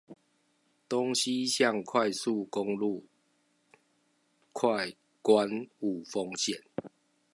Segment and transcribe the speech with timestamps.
[0.89, 3.03] 東西向快速公路
[4.51, 5.47] 快官
[5.79, 6.63] 霧峰線